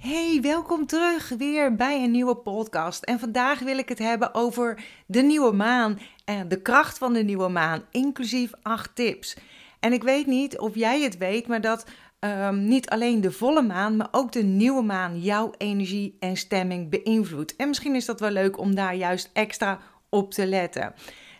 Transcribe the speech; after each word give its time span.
Hey, 0.00 0.38
welkom 0.42 0.86
terug 0.86 1.28
weer 1.28 1.74
bij 1.74 2.04
een 2.04 2.10
nieuwe 2.10 2.36
podcast. 2.36 3.02
En 3.02 3.18
vandaag 3.18 3.58
wil 3.58 3.78
ik 3.78 3.88
het 3.88 3.98
hebben 3.98 4.34
over 4.34 4.84
de 5.06 5.22
nieuwe 5.22 5.52
maan 5.52 5.98
en 6.24 6.48
de 6.48 6.62
kracht 6.62 6.98
van 6.98 7.12
de 7.12 7.22
nieuwe 7.22 7.48
maan, 7.48 7.82
inclusief 7.90 8.50
acht 8.62 8.94
tips. 8.94 9.36
En 9.80 9.92
ik 9.92 10.02
weet 10.02 10.26
niet 10.26 10.58
of 10.58 10.74
jij 10.74 11.02
het 11.02 11.18
weet, 11.18 11.46
maar 11.46 11.60
dat 11.60 11.86
um, 12.20 12.64
niet 12.64 12.88
alleen 12.88 13.20
de 13.20 13.32
volle 13.32 13.62
maan, 13.62 13.96
maar 13.96 14.08
ook 14.10 14.32
de 14.32 14.42
nieuwe 14.42 14.82
maan 14.82 15.20
jouw 15.20 15.52
energie 15.58 16.16
en 16.20 16.36
stemming 16.36 16.90
beïnvloedt. 16.90 17.56
En 17.56 17.68
misschien 17.68 17.94
is 17.94 18.04
dat 18.04 18.20
wel 18.20 18.30
leuk 18.30 18.58
om 18.58 18.74
daar 18.74 18.94
juist 18.94 19.30
extra 19.32 19.80
op 20.08 20.32
te 20.32 20.46
letten. 20.46 20.94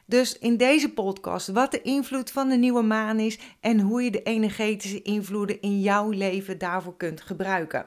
Dus 0.06 0.38
in 0.38 0.56
deze 0.56 0.92
podcast 0.92 1.48
wat 1.48 1.70
de 1.70 1.82
invloed 1.82 2.30
van 2.30 2.48
de 2.48 2.56
nieuwe 2.56 2.82
maan 2.82 3.18
is 3.18 3.38
en 3.60 3.80
hoe 3.80 4.02
je 4.02 4.10
de 4.10 4.22
energetische 4.22 5.02
invloeden 5.02 5.60
in 5.60 5.80
jouw 5.80 6.10
leven 6.10 6.58
daarvoor 6.58 6.96
kunt 6.96 7.20
gebruiken. 7.20 7.86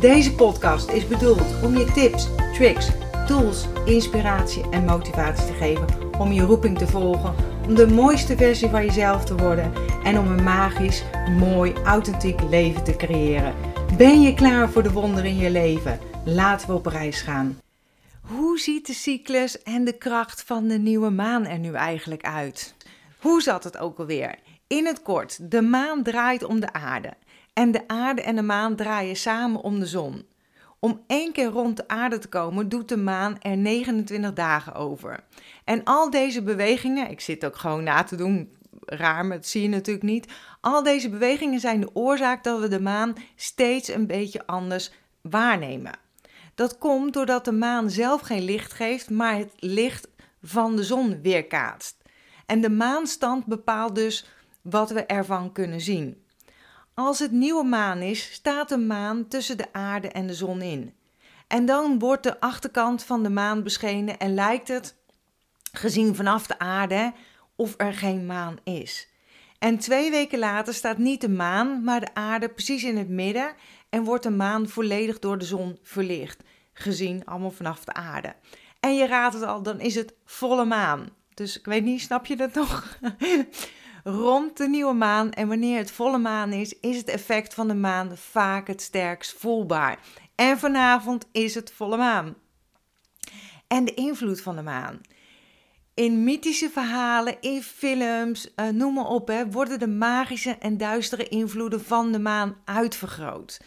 Deze 0.00 0.34
podcast 0.34 0.90
is 0.90 1.08
bedoeld 1.08 1.62
om 1.62 1.76
je 1.76 1.92
tips, 1.92 2.28
tricks, 2.52 2.88
tools, 3.26 3.66
inspiratie 3.84 4.70
en 4.70 4.84
motivatie 4.84 5.46
te 5.46 5.52
geven 5.52 5.86
om 6.18 6.32
je 6.32 6.42
roeping 6.42 6.78
te 6.78 6.86
volgen, 6.86 7.34
om 7.66 7.74
de 7.74 7.86
mooiste 7.86 8.36
versie 8.36 8.68
van 8.68 8.84
jezelf 8.84 9.24
te 9.24 9.36
worden 9.36 9.72
en 10.04 10.18
om 10.18 10.26
een 10.26 10.42
magisch, 10.42 11.02
mooi, 11.38 11.72
authentiek 11.84 12.42
leven 12.42 12.84
te 12.84 12.96
creëren. 12.96 13.54
Ben 13.96 14.22
je 14.22 14.34
klaar 14.34 14.70
voor 14.70 14.82
de 14.82 14.92
wonderen 14.92 15.30
in 15.30 15.36
je 15.36 15.50
leven? 15.50 15.98
Laten 16.24 16.68
we 16.68 16.74
op 16.74 16.86
reis 16.86 17.20
gaan. 17.20 17.60
Hoe 18.20 18.58
ziet 18.58 18.86
de 18.86 18.94
cyclus 18.94 19.62
en 19.62 19.84
de 19.84 19.98
kracht 19.98 20.42
van 20.42 20.68
de 20.68 20.78
nieuwe 20.78 21.10
maan 21.10 21.46
er 21.46 21.58
nu 21.58 21.72
eigenlijk 21.72 22.22
uit? 22.22 22.74
Hoe 23.18 23.42
zat 23.42 23.64
het 23.64 23.78
ook 23.78 23.98
alweer? 23.98 24.34
In 24.66 24.86
het 24.86 25.02
kort, 25.02 25.50
de 25.50 25.62
maan 25.62 26.02
draait 26.02 26.44
om 26.44 26.60
de 26.60 26.72
aarde. 26.72 27.14
En 27.58 27.70
de 27.70 27.88
aarde 27.88 28.22
en 28.22 28.36
de 28.36 28.42
maan 28.42 28.76
draaien 28.76 29.16
samen 29.16 29.60
om 29.60 29.80
de 29.80 29.86
zon. 29.86 30.26
Om 30.78 31.04
één 31.06 31.32
keer 31.32 31.46
rond 31.46 31.76
de 31.76 31.88
aarde 31.88 32.18
te 32.18 32.28
komen, 32.28 32.68
doet 32.68 32.88
de 32.88 32.96
maan 32.96 33.40
er 33.40 33.56
29 33.56 34.32
dagen 34.32 34.74
over. 34.74 35.24
En 35.64 35.84
al 35.84 36.10
deze 36.10 36.42
bewegingen, 36.42 37.10
ik 37.10 37.20
zit 37.20 37.44
ook 37.44 37.56
gewoon 37.56 37.82
na 37.82 38.02
te 38.02 38.16
doen, 38.16 38.56
raar, 38.80 39.26
maar 39.26 39.36
dat 39.36 39.46
zie 39.46 39.62
je 39.62 39.68
natuurlijk 39.68 40.06
niet. 40.06 40.32
Al 40.60 40.82
deze 40.82 41.10
bewegingen 41.10 41.60
zijn 41.60 41.80
de 41.80 41.94
oorzaak 41.94 42.44
dat 42.44 42.60
we 42.60 42.68
de 42.68 42.80
maan 42.80 43.12
steeds 43.36 43.88
een 43.88 44.06
beetje 44.06 44.46
anders 44.46 44.92
waarnemen. 45.20 45.98
Dat 46.54 46.78
komt 46.78 47.12
doordat 47.12 47.44
de 47.44 47.52
maan 47.52 47.90
zelf 47.90 48.20
geen 48.20 48.44
licht 48.44 48.72
geeft, 48.72 49.10
maar 49.10 49.36
het 49.36 49.52
licht 49.56 50.08
van 50.42 50.76
de 50.76 50.84
zon 50.84 51.22
weerkaatst. 51.22 51.96
En 52.46 52.60
de 52.60 52.70
maanstand 52.70 53.46
bepaalt 53.46 53.94
dus 53.94 54.26
wat 54.62 54.90
we 54.90 55.04
ervan 55.04 55.52
kunnen 55.52 55.80
zien. 55.80 56.26
Als 56.98 57.18
het 57.18 57.32
nieuwe 57.32 57.64
maan 57.64 57.98
is, 57.98 58.32
staat 58.32 58.68
de 58.68 58.76
maan 58.76 59.28
tussen 59.28 59.56
de 59.56 59.72
aarde 59.72 60.08
en 60.08 60.26
de 60.26 60.34
zon 60.34 60.62
in. 60.62 60.94
En 61.46 61.66
dan 61.66 61.98
wordt 61.98 62.22
de 62.22 62.40
achterkant 62.40 63.04
van 63.04 63.22
de 63.22 63.30
maan 63.30 63.62
beschenen 63.62 64.18
en 64.18 64.34
lijkt 64.34 64.68
het, 64.68 64.96
gezien 65.72 66.14
vanaf 66.14 66.46
de 66.46 66.58
aarde, 66.58 67.12
of 67.56 67.74
er 67.76 67.92
geen 67.92 68.26
maan 68.26 68.56
is. 68.64 69.08
En 69.58 69.78
twee 69.78 70.10
weken 70.10 70.38
later 70.38 70.74
staat 70.74 70.98
niet 70.98 71.20
de 71.20 71.28
maan, 71.28 71.84
maar 71.84 72.00
de 72.00 72.14
aarde 72.14 72.48
precies 72.48 72.84
in 72.84 72.96
het 72.96 73.08
midden 73.08 73.54
en 73.88 74.04
wordt 74.04 74.22
de 74.22 74.30
maan 74.30 74.68
volledig 74.68 75.18
door 75.18 75.38
de 75.38 75.44
zon 75.44 75.78
verlicht, 75.82 76.42
gezien 76.72 77.24
allemaal 77.24 77.50
vanaf 77.50 77.84
de 77.84 77.92
aarde. 77.92 78.34
En 78.80 78.94
je 78.94 79.06
raadt 79.06 79.34
het 79.34 79.42
al, 79.42 79.62
dan 79.62 79.80
is 79.80 79.94
het 79.94 80.14
volle 80.24 80.64
maan. 80.64 81.08
Dus 81.34 81.58
ik 81.58 81.64
weet 81.64 81.84
niet, 81.84 82.00
snap 82.00 82.26
je 82.26 82.36
dat 82.36 82.54
nog? 82.54 82.98
rond 84.08 84.56
de 84.56 84.68
nieuwe 84.68 84.94
maan 84.94 85.32
en 85.32 85.48
wanneer 85.48 85.78
het 85.78 85.90
volle 85.90 86.18
maan 86.18 86.52
is, 86.52 86.78
is 86.80 86.96
het 86.96 87.08
effect 87.08 87.54
van 87.54 87.68
de 87.68 87.74
maan 87.74 88.16
vaak 88.16 88.66
het 88.66 88.82
sterkst 88.82 89.38
voelbaar. 89.38 89.98
En 90.34 90.58
vanavond 90.58 91.28
is 91.32 91.54
het 91.54 91.72
volle 91.72 91.96
maan. 91.96 92.34
En 93.66 93.84
de 93.84 93.94
invloed 93.94 94.40
van 94.40 94.56
de 94.56 94.62
maan. 94.62 95.00
In 95.94 96.24
mythische 96.24 96.70
verhalen, 96.70 97.40
in 97.40 97.62
films, 97.62 98.52
uh, 98.56 98.68
noem 98.68 98.94
maar 98.94 99.06
op, 99.08 99.28
hè, 99.28 99.50
worden 99.50 99.78
de 99.78 99.88
magische 99.88 100.56
en 100.58 100.76
duistere 100.76 101.28
invloeden 101.28 101.84
van 101.84 102.12
de 102.12 102.18
maan 102.18 102.56
uitvergroot. 102.64 103.60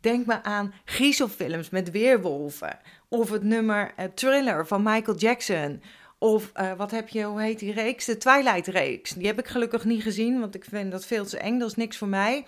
Denk 0.00 0.26
maar 0.26 0.42
aan 0.42 0.74
griezelfilms 0.84 1.70
met 1.70 1.90
weerwolven. 1.90 2.78
Of 3.08 3.30
het 3.30 3.42
nummer 3.42 3.92
uh, 3.98 4.04
Thriller 4.04 4.66
van 4.66 4.82
Michael 4.82 5.16
Jackson. 5.16 5.82
Of 6.24 6.52
uh, 6.56 6.72
wat 6.72 6.90
heb 6.90 7.08
je, 7.08 7.24
hoe 7.24 7.40
heet 7.40 7.58
die 7.58 7.72
reeks? 7.72 8.04
De 8.04 8.16
Twilight-reeks. 8.16 9.10
Die 9.10 9.26
heb 9.26 9.38
ik 9.38 9.46
gelukkig 9.46 9.84
niet 9.84 10.02
gezien, 10.02 10.40
want 10.40 10.54
ik 10.54 10.64
vind 10.64 10.90
dat 10.90 11.06
veel 11.06 11.24
te 11.24 11.38
eng. 11.38 11.58
Dat 11.58 11.68
is 11.68 11.74
niks 11.74 11.96
voor 11.96 12.08
mij. 12.08 12.44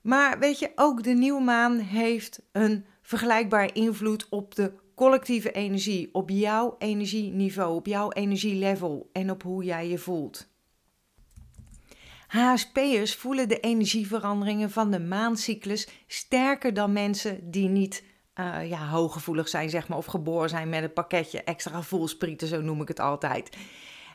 Maar 0.00 0.38
weet 0.38 0.58
je, 0.58 0.72
ook 0.74 1.02
de 1.02 1.10
nieuwe 1.10 1.42
maan 1.42 1.78
heeft 1.78 2.42
een 2.52 2.84
vergelijkbare 3.02 3.72
invloed 3.72 4.26
op 4.28 4.54
de 4.54 4.72
collectieve 4.94 5.52
energie, 5.52 6.08
op 6.12 6.30
jouw 6.30 6.74
energieniveau, 6.78 7.74
op 7.74 7.86
jouw 7.86 8.12
energielevel 8.12 9.10
en 9.12 9.30
op 9.30 9.42
hoe 9.42 9.64
jij 9.64 9.88
je 9.88 9.98
voelt. 9.98 10.48
HSP'ers 12.26 13.14
voelen 13.14 13.48
de 13.48 13.60
energieveranderingen 13.60 14.70
van 14.70 14.90
de 14.90 15.00
maancyclus 15.00 15.88
sterker 16.06 16.74
dan 16.74 16.92
mensen 16.92 17.50
die 17.50 17.68
niet 17.68 18.02
uh, 18.40 18.68
ja, 18.68 18.88
hooggevoelig 18.88 19.48
zijn, 19.48 19.70
zeg 19.70 19.88
maar, 19.88 19.98
of 19.98 20.06
geboren 20.06 20.48
zijn 20.48 20.68
met 20.68 20.82
een 20.82 20.92
pakketje 20.92 21.42
extra 21.42 21.82
voelsprieten, 21.82 22.48
zo 22.48 22.60
noem 22.60 22.80
ik 22.80 22.88
het 22.88 23.00
altijd. 23.00 23.56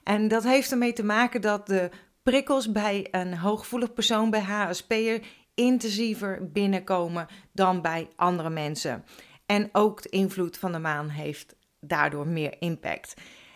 En 0.04 0.28
dat 0.28 0.44
heeft 0.44 0.72
ermee 0.72 0.94
te 0.94 1.04
maken 1.04 1.42
dat 1.42 1.68
de 1.68 1.90
prikkels 2.24 2.72
bij 2.72 3.08
een 3.12 3.38
hooggevoelig 3.38 3.94
persoon, 3.94 4.30
bij 4.30 4.42
HSP'er, 4.42 5.22
intensiever 5.54 6.52
binnenkomen 6.52 7.28
dan 7.54 7.82
bij 7.82 8.08
andere 8.16 8.50
mensen. 8.50 9.06
En 9.46 9.70
ook 9.72 10.02
de 10.02 10.10
invloed 10.10 10.58
van 10.58 10.72
de 10.72 10.80
maan 10.80 11.10
heeft 11.10 11.56
daardoor 11.80 12.28
meer 12.28 12.56
impact. 12.60 13.14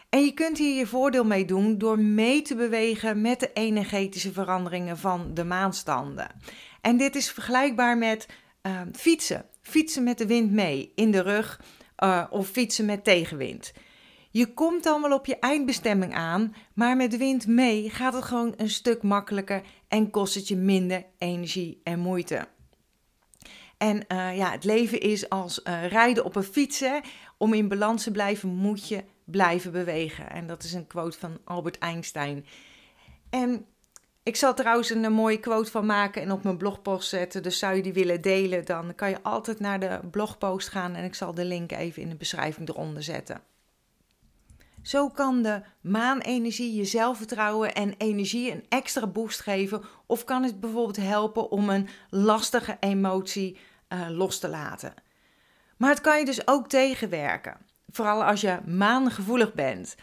En 0.09 0.25
je 0.25 0.33
kunt 0.33 0.57
hier 0.57 0.77
je 0.77 0.87
voordeel 0.87 1.25
mee 1.25 1.45
doen 1.45 1.77
door 1.77 1.99
mee 1.99 2.41
te 2.41 2.55
bewegen 2.55 3.21
met 3.21 3.39
de 3.39 3.53
energetische 3.53 4.31
veranderingen 4.31 4.97
van 4.97 5.33
de 5.33 5.43
maanstanden. 5.43 6.27
En 6.81 6.97
dit 6.97 7.15
is 7.15 7.31
vergelijkbaar 7.31 7.97
met 7.97 8.27
uh, 8.61 8.81
fietsen 8.93 9.45
fietsen 9.67 10.03
met 10.03 10.17
de 10.17 10.27
wind 10.27 10.51
mee 10.51 10.91
in 10.95 11.11
de 11.11 11.21
rug 11.21 11.61
uh, 12.03 12.23
of 12.29 12.47
fietsen 12.47 12.85
met 12.85 13.03
tegenwind. 13.03 13.73
Je 14.31 14.53
komt 14.53 14.83
dan 14.83 15.01
wel 15.01 15.17
op 15.17 15.25
je 15.25 15.39
eindbestemming 15.39 16.13
aan, 16.13 16.55
maar 16.73 16.95
met 16.95 17.17
wind 17.17 17.47
mee 17.47 17.89
gaat 17.89 18.13
het 18.13 18.23
gewoon 18.23 18.53
een 18.57 18.69
stuk 18.69 19.03
makkelijker 19.03 19.61
en 19.87 20.09
kost 20.09 20.35
het 20.35 20.47
je 20.47 20.55
minder 20.55 21.05
energie 21.17 21.81
en 21.83 21.99
moeite. 21.99 22.47
En 23.77 24.05
uh, 24.07 24.37
ja, 24.37 24.51
het 24.51 24.63
leven 24.63 24.99
is 24.99 25.29
als 25.29 25.61
uh, 25.63 25.87
rijden 25.87 26.25
op 26.25 26.35
een 26.35 26.43
fiets. 26.43 26.79
Hè. 26.79 26.99
Om 27.37 27.53
in 27.53 27.67
balans 27.67 28.03
te 28.03 28.11
blijven 28.11 28.49
moet 28.49 28.87
je 28.87 29.03
blijven 29.23 29.71
bewegen. 29.71 30.29
En 30.29 30.47
dat 30.47 30.63
is 30.63 30.73
een 30.73 30.87
quote 30.87 31.19
van 31.19 31.37
Albert 31.43 31.77
Einstein. 31.77 32.45
En 33.29 33.65
ik 34.25 34.35
zal 34.35 34.53
trouwens 34.53 34.89
een, 34.89 35.11
mooie 35.11 35.39
quote 35.39 35.71
van 35.71 35.85
maken 35.85 36.21
en 36.21 36.31
op 36.31 36.43
mijn 36.43 36.57
blogpost 36.57 37.09
zetten. 37.09 37.43
Dus 37.43 37.59
zou 37.59 37.75
je 37.75 37.81
die 37.81 37.93
willen 37.93 38.21
delen, 38.21 38.65
dan 38.65 38.95
kan 38.95 39.09
je 39.09 39.23
altijd 39.23 39.59
naar 39.59 39.79
de 39.79 39.99
blogpost 40.11 40.69
gaan 40.69 40.95
en 40.95 41.03
ik 41.03 41.15
zal 41.15 41.33
de 41.33 41.45
link 41.45 41.71
even 41.71 42.01
in 42.01 42.09
de 42.09 42.15
beschrijving 42.15 42.69
eronder 42.69 43.03
zetten. 43.03 43.41
Zo 44.81 45.09
kan 45.09 45.41
de 45.41 45.61
maanenergie 45.81 46.75
je 46.75 46.85
zelfvertrouwen 46.85 47.73
en 47.75 47.93
energie 47.97 48.51
een 48.51 48.65
extra 48.69 49.07
boost 49.07 49.41
geven. 49.41 49.83
Of 50.05 50.23
kan 50.23 50.43
het 50.43 50.59
bijvoorbeeld 50.59 50.97
helpen 50.97 51.51
om 51.51 51.69
een 51.69 51.87
lastige 52.09 52.77
emotie 52.79 53.57
uh, 53.89 54.07
los 54.09 54.39
te 54.39 54.47
laten. 54.47 54.93
Maar 55.77 55.89
het 55.89 56.01
kan 56.01 56.19
je 56.19 56.25
dus 56.25 56.47
ook 56.47 56.67
tegenwerken. 56.67 57.57
Vooral 57.89 58.23
als 58.23 58.41
je 58.41 58.59
maangevoelig 58.65 59.53
bent. 59.53 59.95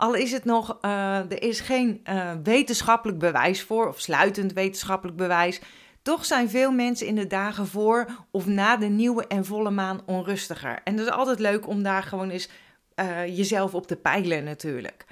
Al 0.00 0.14
is 0.14 0.32
het 0.32 0.44
nog, 0.44 0.78
uh, 0.82 1.16
er 1.16 1.42
is 1.42 1.60
geen 1.60 2.00
uh, 2.10 2.32
wetenschappelijk 2.42 3.18
bewijs 3.18 3.62
voor, 3.62 3.88
of 3.88 4.00
sluitend 4.00 4.52
wetenschappelijk 4.52 5.16
bewijs. 5.16 5.60
Toch 6.02 6.24
zijn 6.24 6.50
veel 6.50 6.72
mensen 6.72 7.06
in 7.06 7.14
de 7.14 7.26
dagen 7.26 7.66
voor 7.66 8.06
of 8.30 8.46
na 8.46 8.76
de 8.76 8.86
nieuwe 8.86 9.26
en 9.26 9.44
volle 9.44 9.70
maan 9.70 10.00
onrustiger. 10.06 10.80
En 10.84 10.96
dat 10.96 11.06
is 11.06 11.12
altijd 11.12 11.38
leuk 11.38 11.66
om 11.66 11.82
daar 11.82 12.02
gewoon 12.02 12.30
eens 12.30 12.48
uh, 12.96 13.36
jezelf 13.36 13.74
op 13.74 13.86
te 13.86 13.96
peilen 13.96 14.44
natuurlijk. 14.44 15.04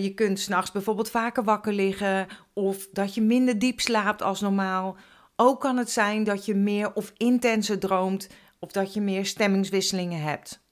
Je 0.00 0.12
kunt 0.14 0.40
s'nachts 0.40 0.72
bijvoorbeeld 0.72 1.10
vaker 1.10 1.44
wakker 1.44 1.72
liggen 1.72 2.26
of 2.52 2.88
dat 2.92 3.14
je 3.14 3.22
minder 3.22 3.58
diep 3.58 3.80
slaapt 3.80 4.22
als 4.22 4.40
normaal. 4.40 4.96
Ook 5.36 5.60
kan 5.60 5.76
het 5.76 5.90
zijn 5.90 6.24
dat 6.24 6.44
je 6.44 6.54
meer 6.54 6.92
of 6.94 7.12
intenser 7.16 7.78
droomt 7.78 8.28
of 8.58 8.72
dat 8.72 8.94
je 8.94 9.00
meer 9.00 9.26
stemmingswisselingen 9.26 10.22
hebt. 10.22 10.63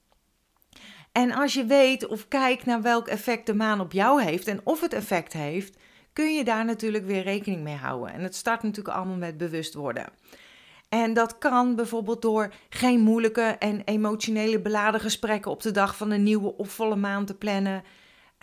En 1.13 1.31
als 1.31 1.53
je 1.53 1.65
weet 1.65 2.07
of 2.07 2.27
kijkt 2.27 2.65
naar 2.65 2.81
welk 2.81 3.07
effect 3.07 3.45
de 3.45 3.53
maan 3.53 3.79
op 3.79 3.91
jou 3.91 4.23
heeft 4.23 4.47
en 4.47 4.61
of 4.63 4.81
het 4.81 4.93
effect 4.93 5.33
heeft, 5.33 5.77
kun 6.13 6.35
je 6.35 6.43
daar 6.43 6.65
natuurlijk 6.65 7.05
weer 7.05 7.23
rekening 7.23 7.63
mee 7.63 7.75
houden. 7.75 8.13
En 8.13 8.21
het 8.21 8.35
start 8.35 8.63
natuurlijk 8.63 8.95
allemaal 8.95 9.15
met 9.15 9.37
bewust 9.37 9.73
worden. 9.73 10.05
En 10.89 11.13
dat 11.13 11.37
kan 11.37 11.75
bijvoorbeeld 11.75 12.21
door 12.21 12.53
geen 12.69 12.99
moeilijke 12.99 13.41
en 13.41 13.81
emotionele 13.85 14.61
beladen 14.61 14.99
gesprekken 15.01 15.51
op 15.51 15.61
de 15.61 15.71
dag 15.71 15.97
van 15.97 16.11
een 16.11 16.23
nieuwe 16.23 16.57
of 16.57 16.69
volle 16.69 16.95
maan 16.95 17.25
te 17.25 17.35
plannen. 17.35 17.83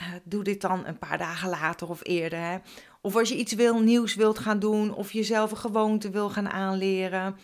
Uh, 0.01 0.07
doe 0.25 0.45
dit 0.45 0.61
dan 0.61 0.87
een 0.87 0.99
paar 0.99 1.19
dagen 1.19 1.49
later 1.49 1.89
of 1.89 2.01
eerder. 2.03 2.39
Hè. 2.39 2.57
Of 3.01 3.17
als 3.17 3.29
je 3.29 3.37
iets 3.37 3.53
wil, 3.53 3.81
nieuws 3.81 4.15
wilt 4.15 4.39
gaan 4.39 4.59
doen 4.59 4.95
of 4.95 5.13
jezelf 5.13 5.51
een 5.51 5.57
gewoonte 5.57 6.11
wil 6.11 6.31
gaan 6.31 6.49
aanleren. 6.49 7.37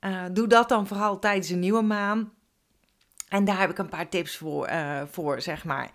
Uh, 0.00 0.22
doe 0.32 0.46
dat 0.46 0.68
dan 0.68 0.86
vooral 0.86 1.18
tijdens 1.18 1.48
een 1.48 1.58
nieuwe 1.58 1.82
maan. 1.82 2.32
En 3.30 3.44
daar 3.44 3.60
heb 3.60 3.70
ik 3.70 3.78
een 3.78 3.88
paar 3.88 4.08
tips 4.08 4.36
voor, 4.36 4.70
uh, 4.70 5.02
voor, 5.10 5.40
zeg 5.40 5.64
maar. 5.64 5.90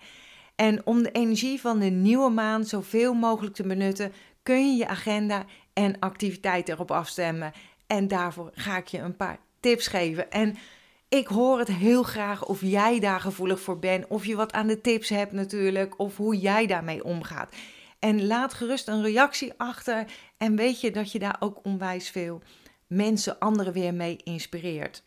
En 0.56 0.86
om 0.86 1.04
de 1.04 1.12
energie 1.12 1.62
van 1.62 1.80
de 1.80 1.90
nieuwe 1.90 2.30
maan 2.30 2.66
zoveel 2.66 3.14
mogelijk 3.14 3.56
te 3.56 3.68
benutten, 3.68 4.14
kun 4.44 4.72
je 4.72 4.78
je 4.78 4.88
agenda 4.88 5.46
en 5.74 6.00
activiteiten 6.00 6.74
erop 6.74 6.92
afstemmen. 6.92 7.52
En 7.88 8.08
daarvoor 8.08 8.50
ga 8.54 8.78
ik 8.78 8.88
je 8.88 9.00
een 9.00 9.16
paar 9.16 9.38
tips 9.60 9.88
geven. 9.88 10.32
En 10.32 10.56
ik 11.10 11.28
hoor 11.28 11.60
het 11.60 11.68
heel 11.68 12.04
graag 12.04 12.46
of 12.46 12.62
jij 12.62 13.00
daar 13.00 13.20
gevoelig 13.20 13.60
voor 13.60 13.80
bent, 13.80 14.08
of 14.08 14.26
je 14.26 14.36
wat 14.36 14.54
aan 14.54 14.68
de 14.68 14.82
tips 14.82 15.10
hebt 15.10 15.32
natuurlijk, 15.32 16.00
of 16.00 16.18
hoe 16.18 16.38
jij 16.38 16.68
daarmee 16.68 17.04
omgaat. 17.04 17.56
En 18.00 18.28
laat 18.28 18.54
gerust 18.54 18.88
een 18.88 19.04
reactie 19.04 19.54
achter 19.58 20.06
en 20.38 20.56
weet 20.56 20.82
je 20.82 20.92
dat 20.92 21.12
je 21.12 21.20
daar 21.20 21.36
ook 21.40 21.60
onwijs 21.64 22.10
veel 22.10 22.42
mensen, 22.88 23.40
anderen 23.40 23.74
weer 23.74 23.94
mee 23.94 24.18
inspireert. 24.24 25.04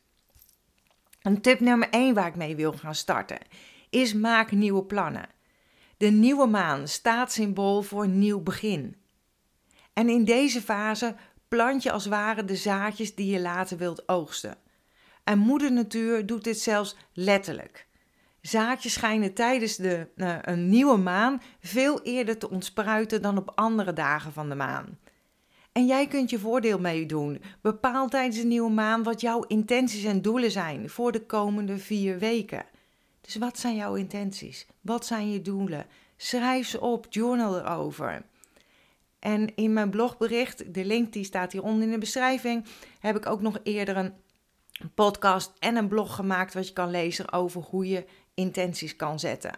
Een 1.29 1.41
tip 1.41 1.61
nummer 1.61 1.89
1 1.91 2.15
waar 2.15 2.27
ik 2.27 2.37
mee 2.37 2.57
wil 2.57 2.73
gaan 2.73 2.95
starten 2.95 3.39
is 3.91 4.15
maak 4.15 4.51
nieuwe 4.51 4.85
plannen. 4.85 5.29
De 5.97 6.07
nieuwe 6.07 6.47
maan 6.47 6.89
staat 6.89 7.33
symbool 7.33 7.83
voor 7.83 8.05
een 8.05 8.19
nieuw 8.19 8.41
begin. 8.41 8.97
En 9.93 10.09
in 10.09 10.25
deze 10.25 10.61
fase 10.61 11.15
plant 11.49 11.83
je 11.83 11.93
als 11.93 12.07
ware 12.07 12.45
de 12.45 12.57
zaadjes 12.57 13.15
die 13.15 13.31
je 13.33 13.41
later 13.41 13.77
wilt 13.77 14.09
oogsten. 14.09 14.57
En 15.25 15.39
moeder 15.39 15.73
natuur 15.73 16.27
doet 16.27 16.45
dit 16.45 16.61
zelfs 16.61 16.97
letterlijk. 17.13 17.87
Zaadjes 18.41 18.93
schijnen 18.93 19.35
tijdens 19.35 19.77
de, 19.77 20.09
uh, 20.17 20.37
een 20.41 20.69
nieuwe 20.69 20.97
maan 20.97 21.43
veel 21.61 22.03
eerder 22.03 22.39
te 22.39 22.51
ontspruiten 22.51 23.23
dan 23.23 23.39
op 23.39 23.53
andere 23.55 23.93
dagen 23.93 24.33
van 24.33 24.49
de 24.49 24.55
maan. 24.55 24.99
En 25.79 25.87
jij 25.87 26.07
kunt 26.07 26.31
je 26.31 26.39
voordeel 26.39 26.79
meedoen. 26.79 27.43
Bepaal 27.61 28.09
tijdens 28.09 28.37
de 28.37 28.45
nieuwe 28.45 28.71
maan 28.71 29.03
wat 29.03 29.21
jouw 29.21 29.43
intenties 29.43 30.05
en 30.05 30.23
doelen 30.23 30.51
zijn 30.51 30.91
voor 30.91 31.13
de 31.13 31.27
komende 31.27 31.79
vier 31.79 32.19
weken. 32.19 32.65
Dus 33.21 33.37
wat 33.37 33.59
zijn 33.59 33.75
jouw 33.75 33.95
intenties? 33.95 34.67
Wat 34.81 35.07
zijn 35.07 35.33
je 35.33 35.43
doelen? 35.43 35.87
Schrijf 36.17 36.69
ze 36.69 36.81
op, 36.81 37.07
journal 37.11 37.59
erover. 37.59 38.23
En 39.19 39.55
in 39.55 39.73
mijn 39.73 39.91
blogbericht, 39.91 40.75
de 40.75 40.85
link 40.85 41.13
die 41.13 41.25
staat 41.25 41.53
hieronder 41.53 41.83
in 41.83 41.91
de 41.91 41.99
beschrijving, 41.99 42.65
heb 42.99 43.17
ik 43.17 43.27
ook 43.27 43.41
nog 43.41 43.59
eerder 43.63 43.97
een 43.97 44.13
podcast 44.95 45.53
en 45.59 45.77
een 45.77 45.89
blog 45.89 46.15
gemaakt 46.15 46.55
wat 46.55 46.67
je 46.67 46.73
kan 46.73 46.91
lezen 46.91 47.33
over 47.33 47.63
hoe 47.63 47.89
je 47.89 48.05
intenties 48.35 48.97
kan 48.97 49.19
zetten. 49.19 49.53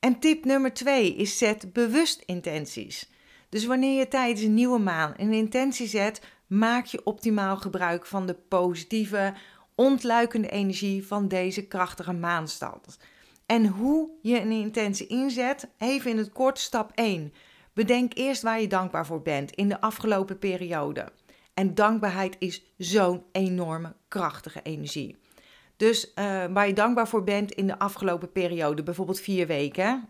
En 0.00 0.18
tip 0.18 0.44
nummer 0.44 0.72
twee 0.72 1.14
is 1.14 1.38
zet 1.38 1.72
bewust 1.72 2.22
intenties. 2.24 3.14
Dus 3.56 3.64
wanneer 3.64 3.98
je 3.98 4.08
tijdens 4.08 4.40
een 4.40 4.54
nieuwe 4.54 4.78
maan 4.78 5.14
een 5.16 5.32
intentie 5.32 5.86
zet, 5.86 6.20
maak 6.46 6.84
je 6.84 7.04
optimaal 7.04 7.56
gebruik 7.56 8.06
van 8.06 8.26
de 8.26 8.34
positieve, 8.34 9.34
ontluikende 9.74 10.48
energie 10.48 11.06
van 11.06 11.28
deze 11.28 11.66
krachtige 11.66 12.12
maanstand. 12.12 12.98
En 13.46 13.66
hoe 13.66 14.10
je 14.22 14.40
een 14.40 14.50
intentie 14.50 15.06
inzet, 15.06 15.68
even 15.78 16.10
in 16.10 16.18
het 16.18 16.32
kort 16.32 16.58
stap 16.58 16.90
1. 16.94 17.32
Bedenk 17.72 18.14
eerst 18.14 18.42
waar 18.42 18.60
je 18.60 18.66
dankbaar 18.66 19.06
voor 19.06 19.22
bent 19.22 19.50
in 19.50 19.68
de 19.68 19.80
afgelopen 19.80 20.38
periode. 20.38 21.12
En 21.54 21.74
dankbaarheid 21.74 22.36
is 22.38 22.74
zo'n 22.78 23.22
enorme 23.32 23.94
krachtige 24.08 24.60
energie. 24.62 25.16
Dus 25.76 26.12
uh, 26.14 26.14
waar 26.52 26.66
je 26.66 26.72
dankbaar 26.74 27.08
voor 27.08 27.24
bent 27.24 27.52
in 27.52 27.66
de 27.66 27.78
afgelopen 27.78 28.32
periode, 28.32 28.82
bijvoorbeeld 28.82 29.20
vier 29.20 29.46
weken. 29.46 30.08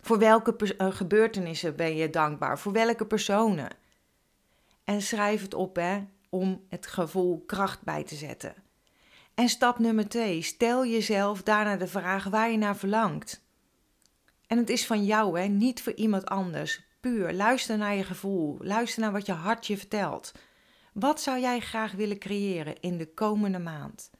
Voor 0.00 0.18
welke 0.18 0.74
uh, 0.78 0.90
gebeurtenissen 0.90 1.76
ben 1.76 1.96
je 1.96 2.10
dankbaar? 2.10 2.58
Voor 2.58 2.72
welke 2.72 3.06
personen? 3.06 3.70
En 4.84 5.02
schrijf 5.02 5.42
het 5.42 5.54
op 5.54 5.76
hè, 5.76 6.00
om 6.28 6.64
het 6.68 6.86
gevoel 6.86 7.42
kracht 7.46 7.82
bij 7.82 8.04
te 8.04 8.14
zetten. 8.14 8.54
En 9.34 9.48
stap 9.48 9.78
nummer 9.78 10.08
twee, 10.08 10.42
stel 10.42 10.86
jezelf 10.86 11.42
daarna 11.42 11.76
de 11.76 11.86
vraag 11.86 12.24
waar 12.24 12.50
je 12.50 12.56
naar 12.56 12.76
verlangt. 12.76 13.42
En 14.46 14.58
het 14.58 14.70
is 14.70 14.86
van 14.86 15.04
jou, 15.04 15.40
hè? 15.40 15.46
niet 15.46 15.82
voor 15.82 15.94
iemand 15.94 16.26
anders. 16.26 16.80
Puur, 17.00 17.32
luister 17.32 17.78
naar 17.78 17.94
je 17.94 18.04
gevoel, 18.04 18.56
luister 18.60 19.02
naar 19.02 19.12
wat 19.12 19.26
je 19.26 19.32
hart 19.32 19.66
je 19.66 19.76
vertelt. 19.78 20.32
Wat 20.92 21.20
zou 21.20 21.40
jij 21.40 21.60
graag 21.60 21.92
willen 21.92 22.18
creëren 22.18 22.80
in 22.80 22.98
de 22.98 23.14
komende 23.14 23.58
maand? 23.58 24.10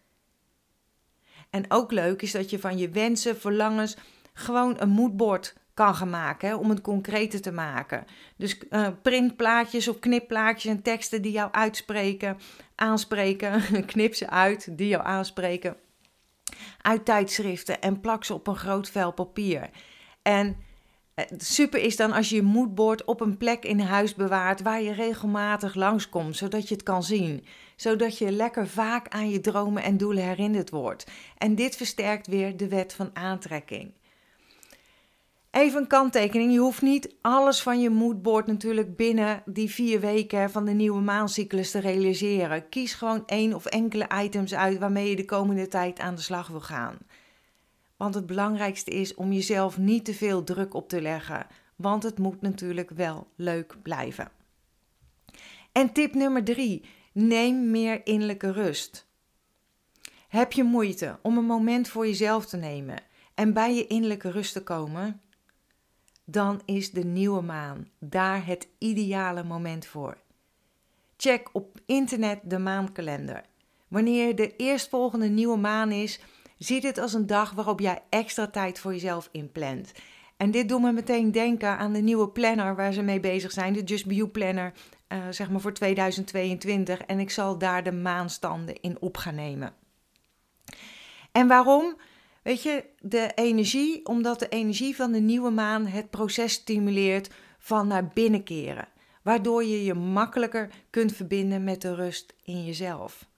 En 1.50 1.70
ook 1.70 1.92
leuk 1.92 2.22
is 2.22 2.32
dat 2.32 2.50
je 2.50 2.58
van 2.58 2.78
je 2.78 2.88
wensen, 2.88 3.40
verlangens 3.40 3.96
gewoon 4.32 4.76
een 4.78 4.88
moodboard 4.88 5.54
kan 5.80 6.10
maken 6.10 6.58
om 6.58 6.70
het 6.70 6.80
concreter 6.80 7.40
te 7.40 7.52
maken. 7.52 8.04
Dus 8.36 8.58
uh, 8.70 8.88
printplaatjes 9.02 9.88
of 9.88 9.98
knipplaatjes 9.98 10.72
en 10.72 10.82
teksten 10.82 11.22
die 11.22 11.32
jou 11.32 11.52
uitspreken, 11.52 12.38
aanspreken, 12.74 13.62
knip 13.92 14.14
ze 14.14 14.30
uit 14.30 14.78
die 14.78 14.88
jou 14.88 15.04
aanspreken 15.04 15.76
uit 16.82 17.04
tijdschriften 17.04 17.80
en 17.80 18.00
plak 18.00 18.24
ze 18.24 18.34
op 18.34 18.46
een 18.46 18.56
groot 18.56 18.90
vel 18.90 19.12
papier. 19.12 19.70
En 20.22 20.56
eh, 21.14 21.24
super 21.36 21.80
is 21.80 21.96
dan 21.96 22.12
als 22.12 22.28
je 22.28 22.34
je 22.36 22.42
moodboard 22.42 23.04
op 23.04 23.20
een 23.20 23.36
plek 23.36 23.64
in 23.64 23.80
huis 23.80 24.14
bewaart 24.14 24.62
waar 24.62 24.82
je 24.82 24.92
regelmatig 24.92 25.74
langskomt, 25.74 26.36
zodat 26.36 26.68
je 26.68 26.74
het 26.74 26.82
kan 26.82 27.02
zien. 27.02 27.44
Zodat 27.76 28.18
je 28.18 28.32
lekker 28.32 28.68
vaak 28.68 29.08
aan 29.08 29.30
je 29.30 29.40
dromen 29.40 29.82
en 29.82 29.96
doelen 29.96 30.24
herinnerd 30.24 30.70
wordt. 30.70 31.06
En 31.38 31.54
dit 31.54 31.76
versterkt 31.76 32.26
weer 32.26 32.56
de 32.56 32.68
wet 32.68 32.92
van 32.92 33.10
aantrekking. 33.12 33.92
Even 35.50 35.80
een 35.80 35.86
kanttekening, 35.86 36.52
je 36.52 36.58
hoeft 36.58 36.82
niet 36.82 37.14
alles 37.20 37.62
van 37.62 37.80
je 37.80 37.90
moodboard 37.90 38.46
natuurlijk 38.46 38.96
binnen 38.96 39.42
die 39.44 39.70
vier 39.70 40.00
weken 40.00 40.50
van 40.50 40.64
de 40.64 40.72
nieuwe 40.72 41.00
maancyclus 41.00 41.70
te 41.70 41.78
realiseren. 41.78 42.68
Kies 42.68 42.94
gewoon 42.94 43.26
één 43.26 43.54
of 43.54 43.66
enkele 43.66 44.08
items 44.22 44.54
uit 44.54 44.78
waarmee 44.78 45.10
je 45.10 45.16
de 45.16 45.24
komende 45.24 45.68
tijd 45.68 45.98
aan 45.98 46.14
de 46.14 46.20
slag 46.20 46.48
wil 46.48 46.60
gaan. 46.60 46.98
Want 47.96 48.14
het 48.14 48.26
belangrijkste 48.26 48.90
is 48.90 49.14
om 49.14 49.32
jezelf 49.32 49.78
niet 49.78 50.04
te 50.04 50.14
veel 50.14 50.44
druk 50.44 50.74
op 50.74 50.88
te 50.88 51.00
leggen, 51.00 51.46
want 51.76 52.02
het 52.02 52.18
moet 52.18 52.40
natuurlijk 52.40 52.90
wel 52.90 53.26
leuk 53.36 53.76
blijven. 53.82 54.30
En 55.72 55.92
tip 55.92 56.14
nummer 56.14 56.44
drie: 56.44 56.84
neem 57.12 57.70
meer 57.70 58.06
innerlijke 58.06 58.52
rust. 58.52 59.08
Heb 60.28 60.52
je 60.52 60.62
moeite 60.62 61.18
om 61.22 61.38
een 61.38 61.44
moment 61.44 61.88
voor 61.88 62.06
jezelf 62.06 62.46
te 62.46 62.56
nemen 62.56 63.02
en 63.34 63.52
bij 63.52 63.74
je 63.74 63.86
innerlijke 63.86 64.30
rust 64.30 64.52
te 64.52 64.62
komen? 64.62 65.20
Dan 66.30 66.60
is 66.64 66.90
de 66.90 67.04
nieuwe 67.04 67.42
maan 67.42 67.88
daar 67.98 68.46
het 68.46 68.68
ideale 68.78 69.44
moment 69.44 69.86
voor. 69.86 70.16
Check 71.16 71.48
op 71.52 71.78
internet 71.86 72.40
de 72.42 72.58
maankalender. 72.58 73.44
Wanneer 73.88 74.36
de 74.36 74.56
eerstvolgende 74.56 75.28
nieuwe 75.28 75.56
maan 75.56 75.90
is, 75.90 76.20
Zie 76.60 76.80
dit 76.80 76.98
als 76.98 77.12
een 77.12 77.26
dag 77.26 77.50
waarop 77.50 77.80
jij 77.80 78.02
extra 78.08 78.46
tijd 78.46 78.78
voor 78.78 78.92
jezelf 78.92 79.28
inplant. 79.32 79.92
En 80.36 80.50
dit 80.50 80.68
doet 80.68 80.80
me 80.80 80.92
meteen 80.92 81.32
denken 81.32 81.78
aan 81.78 81.92
de 81.92 82.00
nieuwe 82.00 82.28
planner 82.28 82.76
waar 82.76 82.92
ze 82.92 83.02
mee 83.02 83.20
bezig 83.20 83.50
zijn, 83.50 83.72
de 83.72 83.82
Just 83.82 84.06
Be 84.06 84.28
Planner, 84.28 84.72
uh, 85.08 85.18
zeg 85.30 85.50
maar 85.50 85.60
voor 85.60 85.72
2022. 85.72 87.00
En 87.00 87.18
ik 87.18 87.30
zal 87.30 87.58
daar 87.58 87.82
de 87.82 87.92
maanstanden 87.92 88.80
in 88.80 88.96
op 89.00 89.16
gaan 89.16 89.34
nemen. 89.34 89.72
En 91.32 91.48
waarom? 91.48 91.96
Weet 92.50 92.62
je, 92.62 92.84
de 92.98 93.32
energie, 93.34 94.06
omdat 94.06 94.38
de 94.38 94.48
energie 94.48 94.96
van 94.96 95.12
de 95.12 95.18
nieuwe 95.18 95.50
maan 95.50 95.86
het 95.86 96.10
proces 96.10 96.52
stimuleert 96.52 97.30
van 97.58 97.86
naar 97.86 98.08
binnen 98.08 98.42
keren. 98.42 98.88
Waardoor 99.22 99.64
je 99.64 99.84
je 99.84 99.94
makkelijker 99.94 100.70
kunt 100.90 101.12
verbinden 101.12 101.64
met 101.64 101.82
de 101.82 101.94
rust 101.94 102.34
in 102.42 102.64
jezelf. 102.64 103.28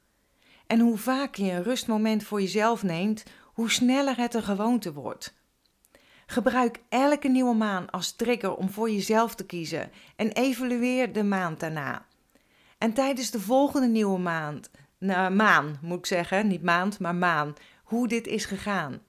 En 0.66 0.80
hoe 0.80 0.98
vaak 0.98 1.34
je 1.34 1.50
een 1.50 1.62
rustmoment 1.62 2.24
voor 2.24 2.40
jezelf 2.40 2.82
neemt, 2.82 3.24
hoe 3.44 3.70
sneller 3.70 4.16
het 4.16 4.34
een 4.34 4.42
gewoonte 4.42 4.92
wordt. 4.92 5.34
Gebruik 6.26 6.80
elke 6.88 7.28
nieuwe 7.28 7.54
maan 7.54 7.90
als 7.90 8.12
trigger 8.12 8.54
om 8.54 8.70
voor 8.70 8.90
jezelf 8.90 9.34
te 9.34 9.46
kiezen 9.46 9.90
en 10.16 10.32
evalueer 10.32 11.12
de 11.12 11.24
maand 11.24 11.60
daarna. 11.60 12.06
En 12.78 12.92
tijdens 12.92 13.30
de 13.30 13.40
volgende 13.40 13.88
nieuwe 13.88 14.18
maand, 14.18 14.70
nou, 14.98 15.34
maan 15.34 15.78
moet 15.80 15.98
ik 15.98 16.06
zeggen, 16.06 16.46
niet 16.46 16.62
maand, 16.62 16.98
maar 16.98 17.14
maan, 17.14 17.54
hoe 17.82 18.08
dit 18.08 18.26
is 18.26 18.44
gegaan. 18.44 19.02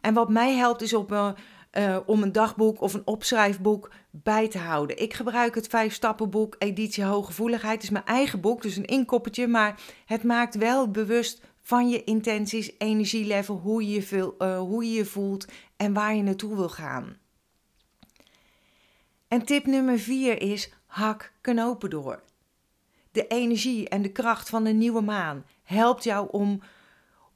En 0.00 0.14
wat 0.14 0.28
mij 0.28 0.54
helpt 0.54 0.82
is 0.82 0.94
op 0.94 1.10
een, 1.10 1.34
uh, 1.72 1.98
om 2.06 2.22
een 2.22 2.32
dagboek 2.32 2.80
of 2.80 2.94
een 2.94 3.06
opschrijfboek 3.06 3.90
bij 4.10 4.48
te 4.48 4.58
houden. 4.58 4.98
Ik 4.98 5.14
gebruik 5.14 5.54
het 5.54 5.66
vijf 5.66 5.94
stappenboek 5.94 6.56
editie 6.58 7.04
hooggevoeligheid. 7.04 7.74
Het 7.74 7.82
is 7.82 7.90
mijn 7.90 8.04
eigen 8.04 8.40
boek, 8.40 8.62
dus 8.62 8.76
een 8.76 8.84
inkoppertje, 8.84 9.46
maar 9.46 9.80
het 10.06 10.22
maakt 10.22 10.54
wel 10.54 10.90
bewust 10.90 11.40
van 11.62 11.88
je 11.88 12.04
intenties, 12.04 12.72
energielevel, 12.78 13.56
hoe 13.56 13.88
je 13.88 14.06
je, 14.10 14.34
uh, 14.38 14.58
hoe 14.58 14.84
je 14.84 14.92
je 14.92 15.04
voelt 15.04 15.46
en 15.76 15.92
waar 15.92 16.14
je 16.14 16.22
naartoe 16.22 16.56
wil 16.56 16.68
gaan. 16.68 17.16
En 19.28 19.44
tip 19.44 19.66
nummer 19.66 19.98
vier 19.98 20.42
is 20.42 20.72
hak 20.86 21.32
knopen 21.40 21.90
door. 21.90 22.22
De 23.12 23.26
energie 23.26 23.88
en 23.88 24.02
de 24.02 24.12
kracht 24.12 24.48
van 24.48 24.64
de 24.64 24.70
nieuwe 24.70 25.00
maan 25.00 25.44
helpt 25.62 26.04
jou 26.04 26.28
om 26.30 26.62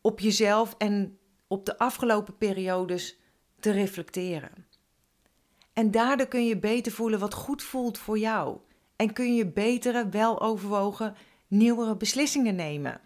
op 0.05 0.21
jezelf 0.21 0.75
en 0.79 1.19
op 1.47 1.67
de 1.67 1.79
afgelopen 1.79 2.37
periodes 2.37 3.19
te 3.61 3.71
reflecteren. 3.71 4.67
En 5.73 5.91
daardoor 5.91 6.27
kun 6.27 6.47
je 6.47 6.59
beter 6.59 6.93
voelen 6.93 7.19
wat 7.19 7.35
goed 7.35 7.63
voelt 7.63 7.99
voor 7.99 8.19
jou. 8.19 8.59
En 8.97 9.13
kun 9.13 9.35
je 9.35 9.47
betere, 9.47 10.09
weloverwogen, 10.09 11.15
nieuwere 11.47 11.97
beslissingen 11.97 12.55
nemen. 12.55 13.01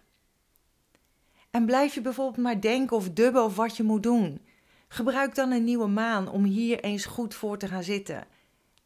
En 1.51 1.65
blijf 1.65 1.93
je 1.93 2.01
bijvoorbeeld 2.01 2.45
maar 2.45 2.61
denken 2.61 2.97
of 2.97 3.09
dubben 3.09 3.43
of 3.43 3.55
wat 3.55 3.77
je 3.77 3.83
moet 3.83 4.03
doen. 4.03 4.41
Gebruik 4.87 5.35
dan 5.35 5.51
een 5.51 5.63
nieuwe 5.63 5.87
maan 5.87 6.29
om 6.29 6.43
hier 6.43 6.79
eens 6.79 7.05
goed 7.05 7.35
voor 7.35 7.57
te 7.57 7.67
gaan 7.67 7.83
zitten 7.83 8.27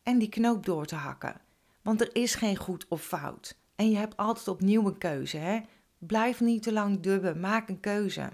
en 0.03 0.17
die 0.17 0.29
knoop 0.29 0.65
door 0.65 0.85
te 0.85 0.95
hakken. 0.95 1.41
Want 1.81 2.01
er 2.01 2.15
is 2.15 2.35
geen 2.35 2.57
goed 2.57 2.85
of 2.87 3.01
fout. 3.01 3.57
En 3.75 3.89
je 3.89 3.97
hebt 3.97 4.17
altijd 4.17 4.47
opnieuw 4.47 4.87
een 4.87 4.97
keuze. 4.97 5.37
Hè? 5.37 5.59
Blijf 6.05 6.39
niet 6.39 6.63
te 6.63 6.73
lang 6.73 6.99
dubben, 6.99 7.39
maak 7.39 7.69
een 7.69 7.79
keuze. 7.79 8.29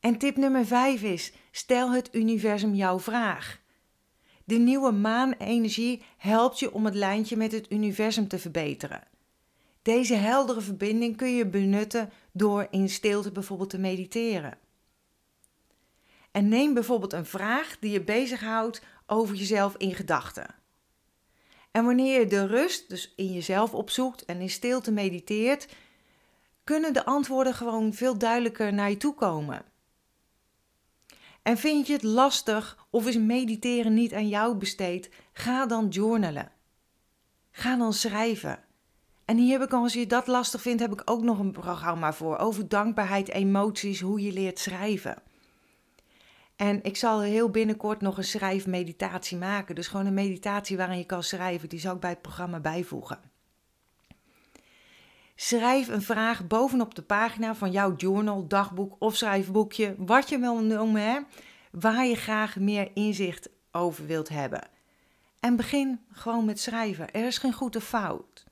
En 0.00 0.18
tip 0.18 0.36
nummer 0.36 0.66
5 0.66 1.02
is: 1.02 1.32
stel 1.50 1.92
het 1.92 2.14
universum 2.14 2.74
jouw 2.74 3.00
vraag. 3.00 3.60
De 4.44 4.56
nieuwe 4.56 4.92
maanenergie 4.92 6.02
helpt 6.16 6.58
je 6.58 6.72
om 6.72 6.84
het 6.84 6.94
lijntje 6.94 7.36
met 7.36 7.52
het 7.52 7.72
universum 7.72 8.28
te 8.28 8.38
verbeteren. 8.38 9.02
Deze 9.82 10.14
heldere 10.14 10.60
verbinding 10.60 11.16
kun 11.16 11.34
je 11.34 11.46
benutten 11.46 12.10
door 12.32 12.66
in 12.70 12.88
stilte 12.88 13.32
bijvoorbeeld 13.32 13.70
te 13.70 13.78
mediteren. 13.78 14.58
En 16.30 16.48
neem 16.48 16.74
bijvoorbeeld 16.74 17.12
een 17.12 17.26
vraag 17.26 17.76
die 17.80 17.90
je 17.90 18.04
bezighoudt 18.04 18.82
over 19.06 19.34
jezelf 19.34 19.76
in 19.76 19.94
gedachten. 19.94 20.54
En 21.74 21.84
wanneer 21.84 22.20
je 22.20 22.26
de 22.26 22.46
rust 22.46 22.88
dus 22.88 23.12
in 23.16 23.32
jezelf 23.32 23.74
opzoekt 23.74 24.24
en 24.24 24.40
in 24.40 24.50
stilte 24.50 24.92
mediteert, 24.92 25.68
kunnen 26.64 26.92
de 26.92 27.04
antwoorden 27.04 27.54
gewoon 27.54 27.92
veel 27.92 28.18
duidelijker 28.18 28.72
naar 28.72 28.90
je 28.90 28.96
toe 28.96 29.14
komen. 29.14 29.64
En 31.42 31.56
vind 31.56 31.86
je 31.86 31.92
het 31.92 32.02
lastig 32.02 32.86
of 32.90 33.06
is 33.06 33.16
mediteren 33.16 33.94
niet 33.94 34.14
aan 34.14 34.28
jou 34.28 34.56
besteed? 34.56 35.10
Ga 35.32 35.66
dan 35.66 35.88
journalen. 35.88 36.50
Ga 37.50 37.76
dan 37.76 37.92
schrijven. 37.92 38.58
En 39.24 39.36
hier 39.36 39.58
heb 39.58 39.68
ik, 39.68 39.72
als 39.72 39.92
je 39.92 40.06
dat 40.06 40.26
lastig 40.26 40.62
vindt, 40.62 40.80
heb 40.80 40.92
ik 40.92 41.02
ook 41.04 41.22
nog 41.22 41.38
een 41.38 41.52
programma 41.52 42.12
voor 42.12 42.36
over 42.36 42.68
dankbaarheid, 42.68 43.28
emoties, 43.28 44.00
hoe 44.00 44.20
je 44.20 44.32
leert 44.32 44.58
schrijven. 44.58 45.22
En 46.56 46.82
ik 46.82 46.96
zal 46.96 47.20
heel 47.20 47.50
binnenkort 47.50 48.00
nog 48.00 48.16
een 48.16 48.24
schrijfmeditatie 48.24 49.36
maken. 49.36 49.74
Dus 49.74 49.88
gewoon 49.88 50.06
een 50.06 50.14
meditatie 50.14 50.76
waarin 50.76 50.98
je 50.98 51.04
kan 51.04 51.22
schrijven. 51.22 51.68
Die 51.68 51.80
zal 51.80 51.94
ik 51.94 52.00
bij 52.00 52.10
het 52.10 52.22
programma 52.22 52.60
bijvoegen. 52.60 53.18
Schrijf 55.36 55.88
een 55.88 56.02
vraag 56.02 56.46
bovenop 56.46 56.94
de 56.94 57.02
pagina 57.02 57.54
van 57.54 57.70
jouw 57.70 57.94
journal, 57.96 58.48
dagboek 58.48 58.96
of 58.98 59.16
schrijfboekje, 59.16 59.94
wat 59.98 60.28
je 60.28 60.38
wil 60.38 60.62
noemen, 60.62 61.02
hè, 61.02 61.18
waar 61.70 62.06
je 62.06 62.14
graag 62.14 62.56
meer 62.56 62.90
inzicht 62.94 63.48
over 63.72 64.06
wilt 64.06 64.28
hebben. 64.28 64.68
En 65.40 65.56
begin 65.56 66.00
gewoon 66.12 66.44
met 66.44 66.60
schrijven. 66.60 67.10
Er 67.10 67.26
is 67.26 67.38
geen 67.38 67.52
goed 67.52 67.76
of 67.76 67.84
fout. 67.84 68.44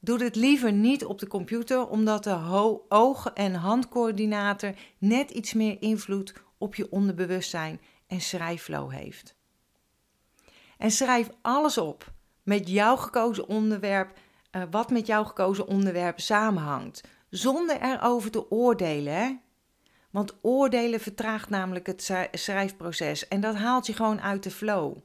Doe 0.00 0.18
dit 0.18 0.36
liever 0.36 0.72
niet 0.72 1.04
op 1.04 1.18
de 1.18 1.26
computer, 1.26 1.88
omdat 1.88 2.24
de 2.24 2.38
oog- 2.88 3.30
en 3.34 3.54
handcoördinator 3.54 4.74
net 4.98 5.30
iets 5.30 5.52
meer 5.52 5.76
invloed 5.80 6.34
op 6.58 6.74
je 6.74 6.90
onderbewustzijn 6.90 7.80
en 8.06 8.20
schrijfflow 8.20 8.90
heeft. 8.92 9.36
En 10.78 10.90
schrijf 10.90 11.28
alles 11.42 11.78
op 11.78 12.12
met 12.42 12.68
jouw 12.68 12.96
gekozen 12.96 13.48
onderwerp 13.48 14.18
uh, 14.52 14.62
wat 14.70 14.90
met 14.90 15.06
jouw 15.06 15.24
gekozen 15.24 15.66
onderwerp 15.66 16.20
samenhangt, 16.20 17.08
zonder 17.30 17.82
erover 17.82 18.30
te 18.30 18.50
oordelen. 18.50 19.14
Hè? 19.14 19.36
Want 20.10 20.38
oordelen 20.42 21.00
vertraagt 21.00 21.48
namelijk 21.48 21.86
het 21.86 22.12
schrijfproces 22.32 23.28
en 23.28 23.40
dat 23.40 23.54
haalt 23.54 23.86
je 23.86 23.92
gewoon 23.92 24.20
uit 24.20 24.42
de 24.42 24.50
flow. 24.50 24.96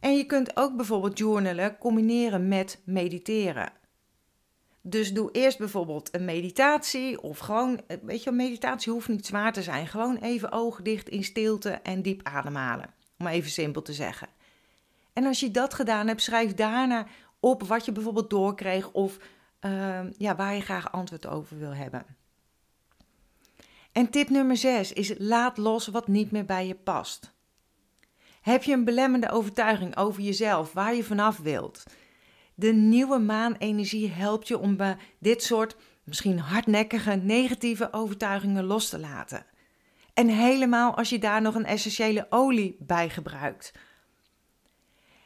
En 0.00 0.16
je 0.16 0.24
kunt 0.24 0.56
ook 0.56 0.76
bijvoorbeeld 0.76 1.18
journalen 1.18 1.78
combineren 1.78 2.48
met 2.48 2.80
mediteren. 2.84 3.72
Dus 4.88 5.12
doe 5.12 5.30
eerst 5.30 5.58
bijvoorbeeld 5.58 6.14
een 6.14 6.24
meditatie 6.24 7.22
of 7.22 7.38
gewoon, 7.38 7.80
eh, 7.86 7.96
weet 8.02 8.22
je, 8.22 8.30
meditatie 8.30 8.92
hoeft 8.92 9.08
niet 9.08 9.26
zwaar 9.26 9.52
te 9.52 9.62
zijn. 9.62 9.86
Gewoon 9.86 10.16
even 10.16 10.52
ogen 10.52 10.84
dicht 10.84 11.08
in 11.08 11.24
stilte 11.24 11.70
en 11.70 12.02
diep 12.02 12.20
ademhalen, 12.22 12.94
om 13.18 13.26
even 13.26 13.50
simpel 13.50 13.82
te 13.82 13.92
zeggen. 13.92 14.28
En 15.12 15.26
als 15.26 15.40
je 15.40 15.50
dat 15.50 15.74
gedaan 15.74 16.06
hebt, 16.06 16.22
schrijf 16.22 16.54
daarna 16.54 17.06
op 17.40 17.62
wat 17.62 17.84
je 17.84 17.92
bijvoorbeeld 17.92 18.30
doorkreeg 18.30 18.90
of 18.90 19.18
ehm, 19.60 20.10
ja, 20.16 20.36
waar 20.36 20.54
je 20.54 20.60
graag 20.60 20.92
antwoord 20.92 21.26
over 21.26 21.58
wil 21.58 21.74
hebben. 21.74 22.06
En 23.92 24.10
tip 24.10 24.28
nummer 24.28 24.56
6 24.56 24.92
is 24.92 25.14
laat 25.18 25.56
los 25.56 25.86
wat 25.86 26.08
niet 26.08 26.30
meer 26.30 26.44
bij 26.44 26.66
je 26.66 26.74
past. 26.74 27.32
Heb 28.40 28.62
je 28.62 28.72
een 28.72 28.84
belemmerde 28.84 29.30
overtuiging 29.30 29.96
over 29.96 30.22
jezelf, 30.22 30.72
waar 30.72 30.94
je 30.94 31.04
vanaf 31.04 31.38
wilt? 31.38 31.84
De 32.58 32.72
nieuwe 32.72 33.18
maanenergie 33.18 34.10
helpt 34.10 34.48
je 34.48 34.58
om 34.58 34.76
bij 34.76 34.96
dit 35.18 35.42
soort 35.42 35.76
misschien 36.04 36.38
hardnekkige 36.38 37.14
negatieve 37.14 37.92
overtuigingen 37.92 38.64
los 38.64 38.88
te 38.88 38.98
laten. 38.98 39.46
En 40.14 40.28
helemaal 40.28 40.96
als 40.96 41.08
je 41.08 41.18
daar 41.18 41.42
nog 41.42 41.54
een 41.54 41.64
essentiële 41.64 42.26
olie 42.30 42.76
bij 42.78 43.10
gebruikt. 43.10 43.72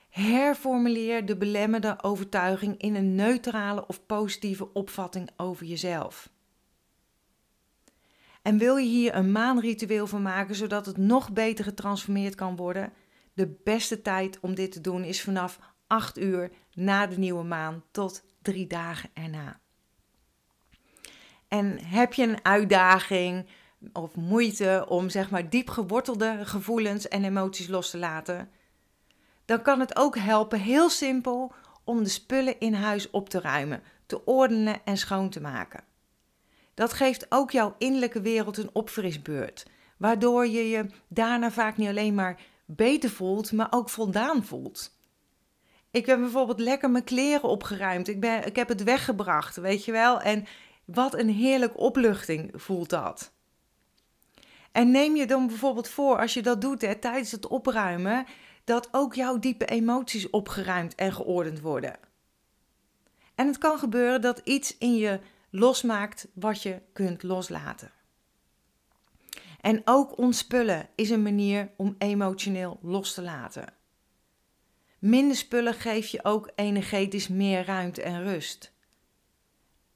Herformuleer 0.09 1.27
de 1.27 1.37
belemmerde 1.37 2.03
overtuiging 2.03 2.79
in 2.79 2.95
een 2.95 3.15
neutrale 3.15 3.87
of 3.87 4.07
positieve 4.07 4.73
opvatting 4.73 5.31
over 5.37 5.67
jezelf. 5.67 6.31
En 8.43 8.59
wil 8.59 8.77
je 8.77 8.89
hier 8.89 9.15
een 9.15 9.33
maanritueel 9.33 10.07
van 10.07 10.23
maken 10.23 10.55
zodat 10.55 10.87
het 10.87 10.97
nog 10.97 11.33
beter 11.33 11.65
getransformeerd 11.65 12.35
kan 12.35 12.57
worden? 12.57 12.93
De 13.35 13.59
beste 13.65 14.03
tijd 14.03 14.41
om 14.41 14.55
dit 14.55 14.73
te 14.73 14.81
doen 14.81 15.05
is 15.05 15.23
vanaf 15.23 15.59
8 15.93 16.19
uur 16.19 16.51
na 16.73 17.07
de 17.07 17.19
nieuwe 17.19 17.45
maan 17.45 17.83
tot 17.91 18.25
drie 18.43 18.67
dagen 18.67 19.11
erna. 19.15 19.61
En 21.49 21.79
heb 21.85 22.13
je 22.13 22.23
een 22.23 22.45
uitdaging 22.45 23.47
of 23.93 24.15
moeite 24.15 24.85
om 24.89 25.11
zeg 25.11 25.31
maar 25.31 25.51
diep 25.51 25.69
gewortelde 25.69 26.39
gevoelens 26.43 27.09
en 27.09 27.25
emoties 27.25 27.69
los 27.69 27.91
te 27.91 27.99
laten? 27.99 28.51
dan 29.45 29.63
kan 29.63 29.81
het 29.81 29.97
ook 29.97 30.19
helpen, 30.19 30.61
heel 30.61 30.91
simpel, 30.91 31.53
om 31.85 32.03
de 32.03 32.09
spullen 32.09 32.61
in 32.61 32.75
huis 32.75 33.11
op 33.11 33.29
te 33.29 33.41
ruimen, 33.41 33.83
te 34.07 34.25
ordenen 34.25 34.85
en 34.85 34.97
schoon 34.97 35.31
te 35.31 35.41
maken. 35.41 35.85
Dat 36.75 36.93
geeft 36.93 37.27
ook 37.29 37.51
jouw 37.51 37.75
innerlijke 37.79 38.21
wereld 38.21 38.57
een 38.57 38.71
opfrisbeurt, 38.73 39.67
waardoor 39.97 40.47
je 40.47 40.69
je 40.69 40.87
daarna 41.09 41.51
vaak 41.51 41.77
niet 41.77 41.89
alleen 41.89 42.15
maar 42.15 42.41
beter 42.65 43.11
voelt, 43.11 43.53
maar 43.53 43.67
ook 43.71 43.89
voldaan 43.89 44.45
voelt. 44.45 45.01
Ik 45.93 46.07
heb 46.07 46.19
bijvoorbeeld 46.19 46.61
lekker 46.61 46.91
mijn 46.91 47.05
kleren 47.05 47.49
opgeruimd. 47.49 48.09
Ik, 48.09 48.21
ben, 48.21 48.47
ik 48.47 48.57
heb 48.57 48.69
het 48.69 48.83
weggebracht, 48.83 49.57
weet 49.57 49.85
je 49.85 49.93
wel. 49.93 50.21
En 50.21 50.47
wat 50.85 51.19
een 51.19 51.29
heerlijke 51.29 51.79
opluchting 51.79 52.51
voelt 52.55 52.91
dat. 52.91 53.33
En 54.73 54.91
neem 54.91 55.17
je 55.17 55.27
dan 55.27 55.47
bijvoorbeeld 55.47 55.89
voor, 55.89 56.19
als 56.19 56.35
je 56.35 56.43
dat 56.43 56.61
doet 56.61 56.81
tijdens 57.01 57.33
het 57.33 57.47
opruimen, 57.47 58.27
dat 58.65 58.89
ook 58.91 59.15
jouw 59.15 59.39
diepe 59.39 59.65
emoties 59.65 60.31
opgeruimd 60.31 60.95
en 60.95 61.13
geordend 61.13 61.61
worden. 61.61 61.97
En 63.35 63.47
het 63.47 63.59
kan 63.59 63.79
gebeuren 63.79 64.21
dat 64.21 64.41
iets 64.45 64.79
in 64.79 64.95
je 64.95 65.21
losmaakt 65.51 66.29
wat 66.35 66.63
je 66.63 66.83
kunt 66.93 67.23
loslaten. 67.23 67.91
En 69.61 69.83
ook 69.85 70.19
ontspullen 70.19 70.89
is 70.95 71.11
een 71.11 71.23
manier 71.23 71.71
om 71.77 71.95
emotioneel 71.99 72.79
los 72.83 73.15
te 73.15 73.23
laten. 73.23 73.82
Minder 75.03 75.37
spullen 75.37 75.75
geeft 75.75 76.11
je 76.11 76.25
ook 76.25 76.51
energetisch 76.55 77.29
meer 77.29 77.65
ruimte 77.65 78.03
en 78.03 78.23
rust. 78.23 78.73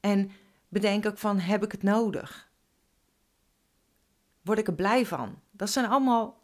En 0.00 0.30
bedenk 0.68 1.06
ook 1.06 1.18
van, 1.18 1.38
heb 1.38 1.64
ik 1.64 1.72
het 1.72 1.82
nodig? 1.82 2.50
Word 4.42 4.58
ik 4.58 4.66
er 4.66 4.74
blij 4.74 5.06
van? 5.06 5.40
Dat 5.50 5.70
zijn 5.70 5.86
allemaal 5.86 6.42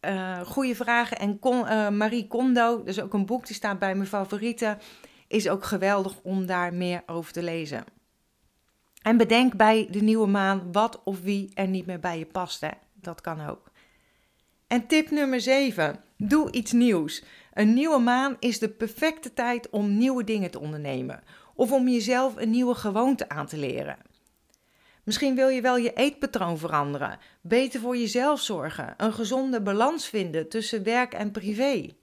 uh, 0.00 0.40
goede 0.40 0.74
vragen. 0.74 1.18
En 1.18 1.38
uh, 1.42 1.88
Marie 1.88 2.26
Kondo, 2.26 2.82
dus 2.82 3.00
ook 3.00 3.14
een 3.14 3.26
boek 3.26 3.46
die 3.46 3.56
staat 3.56 3.78
bij 3.78 3.94
mijn 3.94 4.08
favorieten, 4.08 4.78
is 5.28 5.48
ook 5.48 5.64
geweldig 5.64 6.20
om 6.22 6.46
daar 6.46 6.74
meer 6.74 7.02
over 7.06 7.32
te 7.32 7.42
lezen. 7.42 7.84
En 9.02 9.16
bedenk 9.16 9.56
bij 9.56 9.88
de 9.90 10.00
nieuwe 10.00 10.26
maan 10.26 10.72
wat 10.72 11.02
of 11.02 11.20
wie 11.20 11.50
er 11.54 11.68
niet 11.68 11.86
meer 11.86 12.00
bij 12.00 12.18
je 12.18 12.26
past. 12.26 12.60
Hè? 12.60 12.70
Dat 12.92 13.20
kan 13.20 13.46
ook. 13.46 13.70
En 14.66 14.86
tip 14.86 15.10
nummer 15.10 15.40
7. 15.40 16.03
Doe 16.16 16.52
iets 16.52 16.72
nieuws. 16.72 17.24
Een 17.52 17.74
nieuwe 17.74 17.98
maan 17.98 18.36
is 18.38 18.58
de 18.58 18.68
perfecte 18.68 19.32
tijd 19.32 19.70
om 19.70 19.96
nieuwe 19.96 20.24
dingen 20.24 20.50
te 20.50 20.60
ondernemen 20.60 21.22
of 21.54 21.72
om 21.72 21.88
jezelf 21.88 22.36
een 22.36 22.50
nieuwe 22.50 22.74
gewoonte 22.74 23.28
aan 23.28 23.46
te 23.46 23.56
leren. 23.56 23.96
Misschien 25.04 25.34
wil 25.34 25.48
je 25.48 25.60
wel 25.60 25.76
je 25.76 25.92
eetpatroon 25.92 26.58
veranderen, 26.58 27.18
beter 27.40 27.80
voor 27.80 27.96
jezelf 27.96 28.40
zorgen, 28.40 28.94
een 28.96 29.12
gezonde 29.12 29.62
balans 29.62 30.08
vinden 30.08 30.48
tussen 30.48 30.82
werk 30.82 31.14
en 31.14 31.30
privé. 31.30 31.94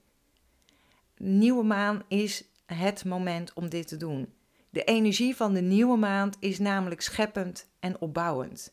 Nieuwe 1.16 1.64
maan 1.64 2.02
is 2.08 2.44
het 2.66 3.04
moment 3.04 3.52
om 3.52 3.68
dit 3.68 3.88
te 3.88 3.96
doen. 3.96 4.32
De 4.70 4.84
energie 4.84 5.36
van 5.36 5.54
de 5.54 5.60
nieuwe 5.60 5.96
maand 5.96 6.36
is 6.40 6.58
namelijk 6.58 7.00
scheppend 7.00 7.68
en 7.80 8.00
opbouwend. 8.00 8.72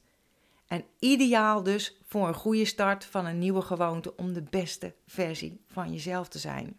En 0.69 0.83
ideaal 0.99 1.63
dus 1.63 1.97
voor 2.07 2.27
een 2.27 2.33
goede 2.33 2.65
start 2.65 3.05
van 3.05 3.25
een 3.25 3.39
nieuwe 3.39 3.61
gewoonte 3.61 4.15
om 4.15 4.33
de 4.33 4.41
beste 4.41 4.93
versie 5.07 5.61
van 5.67 5.91
jezelf 5.91 6.27
te 6.27 6.39
zijn. 6.39 6.77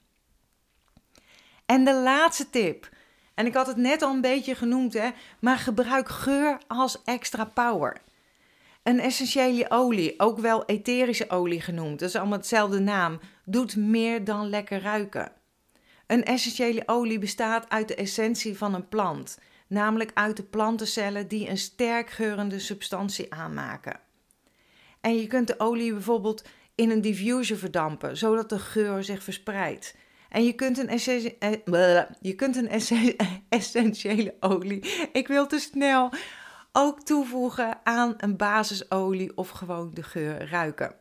En 1.67 1.85
de 1.85 1.95
laatste 1.95 2.51
tip. 2.51 2.89
En 3.35 3.47
ik 3.47 3.55
had 3.55 3.67
het 3.67 3.77
net 3.77 4.03
al 4.03 4.15
een 4.15 4.21
beetje 4.21 4.55
genoemd, 4.55 4.93
hè, 4.93 5.11
maar 5.41 5.59
gebruik 5.59 6.09
geur 6.09 6.59
als 6.67 7.03
extra 7.05 7.45
power. 7.45 8.01
Een 8.83 9.01
essentiële 9.01 9.71
olie, 9.71 10.21
ook 10.21 10.39
wel 10.39 10.65
etherische 10.65 11.31
olie 11.31 11.61
genoemd, 11.61 11.99
dat 11.99 12.09
is 12.09 12.17
allemaal 12.17 12.39
hetzelfde 12.39 12.81
naam, 12.81 13.21
doet 13.45 13.77
meer 13.77 14.25
dan 14.25 14.49
lekker 14.49 14.81
ruiken. 14.81 15.33
Een 16.07 16.25
essentiële 16.25 16.83
olie 16.87 17.19
bestaat 17.19 17.69
uit 17.69 17.89
de 17.89 17.95
essentie 17.95 18.59
van 18.59 18.75
een 18.75 18.89
plant, 18.89 19.39
namelijk 19.71 20.11
uit 20.15 20.37
de 20.37 20.43
plantencellen 20.43 21.29
die 21.29 21.49
een 21.49 21.59
sterk 21.59 22.11
geurende 22.11 22.59
substantie 22.59 23.35
aanmaken. 23.35 24.01
En 25.01 25.17
je 25.17 25.27
kunt 25.27 25.47
de 25.47 25.61
olie 25.61 25.93
bijvoorbeeld 25.93 26.45
in 26.75 26.91
een 26.91 27.01
diffuser 27.01 27.57
verdampen, 27.57 28.17
zodat 28.17 28.49
de 28.49 28.59
geur 28.59 29.05
zich 29.05 29.23
verspreidt. 29.23 29.97
En 30.29 30.45
je 30.45 30.53
kunt 30.53 30.79
een, 30.79 30.89
eh, 30.89 32.03
je 32.21 32.35
kunt 32.35 32.57
een 32.57 32.69
essentiële 33.49 34.35
olie, 34.41 35.09
ik 35.13 35.29
wil 35.29 35.47
te 35.47 35.59
snel, 35.59 36.13
ook 36.73 37.03
toevoegen 37.03 37.79
aan 37.83 38.15
een 38.17 38.37
basisolie 38.37 39.37
of 39.37 39.49
gewoon 39.49 39.91
de 39.95 40.03
geur 40.03 40.49
ruiken. 40.49 40.95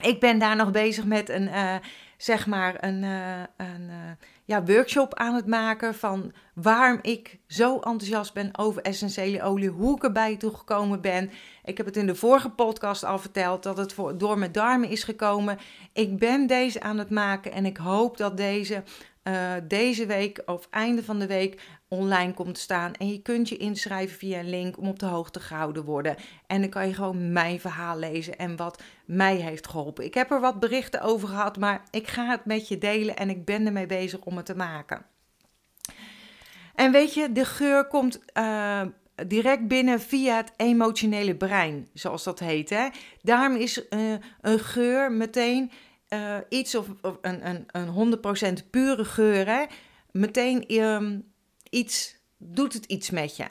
Ik 0.00 0.20
ben 0.20 0.38
daar 0.38 0.56
nog 0.56 0.70
bezig 0.70 1.04
met 1.04 1.28
een, 1.28 1.48
uh, 1.48 1.76
zeg 2.22 2.46
maar, 2.46 2.84
een, 2.84 3.02
uh, 3.02 3.40
een 3.56 3.88
uh, 3.88 4.10
ja, 4.44 4.64
workshop 4.64 5.14
aan 5.14 5.34
het 5.34 5.46
maken 5.46 5.94
van 5.94 6.32
waarom 6.54 6.98
ik 7.02 7.38
zo 7.46 7.74
enthousiast 7.74 8.34
ben 8.34 8.58
over 8.58 8.82
essentiële 8.82 9.42
olie, 9.42 9.68
hoe 9.68 9.96
ik 9.96 10.02
erbij 10.02 10.36
toegekomen 10.36 11.00
ben. 11.00 11.30
Ik 11.64 11.76
heb 11.76 11.86
het 11.86 11.96
in 11.96 12.06
de 12.06 12.14
vorige 12.14 12.50
podcast 12.50 13.04
al 13.04 13.18
verteld 13.18 13.62
dat 13.62 13.76
het 13.76 13.92
voor, 13.92 14.18
door 14.18 14.38
mijn 14.38 14.52
darmen 14.52 14.88
is 14.88 15.04
gekomen. 15.04 15.58
Ik 15.92 16.18
ben 16.18 16.46
deze 16.46 16.80
aan 16.80 16.98
het 16.98 17.10
maken 17.10 17.52
en 17.52 17.66
ik 17.66 17.76
hoop 17.76 18.16
dat 18.16 18.36
deze 18.36 18.82
uh, 19.24 19.52
deze 19.68 20.06
week 20.06 20.42
of 20.46 20.66
einde 20.70 21.04
van 21.04 21.18
de 21.18 21.26
week 21.26 21.60
online 21.88 22.34
komt 22.34 22.58
staan. 22.58 22.92
En 22.94 23.08
je 23.08 23.22
kunt 23.22 23.48
je 23.48 23.56
inschrijven 23.56 24.18
via 24.18 24.38
een 24.38 24.50
link 24.50 24.78
om 24.78 24.88
op 24.88 24.98
de 24.98 25.06
hoogte 25.06 25.40
gehouden 25.40 25.84
worden. 25.84 26.16
En 26.46 26.60
dan 26.60 26.70
kan 26.70 26.86
je 26.86 26.94
gewoon 26.94 27.32
mijn 27.32 27.60
verhaal 27.60 27.98
lezen 27.98 28.38
en 28.38 28.56
wat 28.56 28.82
mij 29.04 29.36
heeft 29.36 29.68
geholpen. 29.68 30.04
Ik 30.04 30.14
heb 30.14 30.30
er 30.30 30.40
wat 30.40 30.60
berichten 30.60 31.00
over 31.00 31.28
gehad, 31.28 31.58
maar 31.58 31.82
ik 31.90 32.08
ga 32.08 32.26
het 32.26 32.44
met 32.44 32.68
je 32.68 32.78
delen 32.78 33.16
en 33.16 33.30
ik 33.30 33.44
ben 33.44 33.66
ermee 33.66 33.86
bezig 33.86 34.20
om 34.20 34.36
het 34.36 34.46
te 34.46 34.56
maken. 34.56 35.04
En 36.74 36.92
weet 36.92 37.14
je, 37.14 37.32
de 37.32 37.44
geur 37.44 37.86
komt 37.86 38.20
uh, 38.38 38.82
direct 39.26 39.68
binnen 39.68 40.00
via 40.00 40.36
het 40.36 40.52
emotionele 40.56 41.36
brein, 41.36 41.88
zoals 41.94 42.24
dat 42.24 42.38
heet. 42.38 42.70
Hè? 42.70 42.88
Daarom 43.22 43.56
is 43.56 43.86
uh, 43.90 44.12
een 44.40 44.58
geur 44.58 45.12
meteen 45.12 45.70
uh, 46.14 46.36
iets 46.48 46.74
of, 46.74 46.86
een, 47.20 47.48
een, 47.48 47.66
een 47.66 48.18
100% 48.64 48.70
pure 48.70 49.04
geur, 49.04 49.46
hè, 49.46 49.64
meteen 50.10 50.82
um, 50.82 51.32
iets, 51.70 52.16
doet 52.36 52.72
het 52.72 52.84
iets 52.84 53.10
met 53.10 53.36
je. 53.36 53.46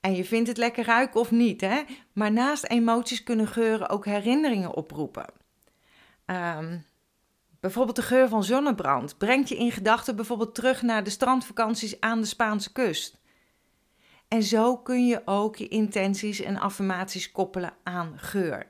En 0.00 0.14
je 0.14 0.24
vindt 0.24 0.48
het 0.48 0.56
lekker 0.56 0.84
ruiken 0.84 1.20
of 1.20 1.30
niet, 1.30 1.60
hè? 1.60 1.82
maar 2.12 2.32
naast 2.32 2.66
emoties 2.66 3.22
kunnen 3.22 3.46
geuren 3.46 3.88
ook 3.88 4.04
herinneringen 4.04 4.74
oproepen. 4.74 5.26
Um, 6.26 6.84
bijvoorbeeld 7.60 7.96
de 7.96 8.02
geur 8.02 8.28
van 8.28 8.44
zonnebrand 8.44 9.18
brengt 9.18 9.48
je 9.48 9.56
in 9.56 9.72
gedachten 9.72 10.16
bijvoorbeeld 10.16 10.54
terug 10.54 10.82
naar 10.82 11.04
de 11.04 11.10
strandvakanties 11.10 12.00
aan 12.00 12.20
de 12.20 12.26
Spaanse 12.26 12.72
kust. 12.72 13.18
En 14.28 14.42
zo 14.42 14.76
kun 14.76 15.06
je 15.06 15.22
ook 15.24 15.56
je 15.56 15.68
intenties 15.68 16.40
en 16.40 16.58
affirmaties 16.58 17.32
koppelen 17.32 17.74
aan 17.82 18.12
geur. 18.16 18.66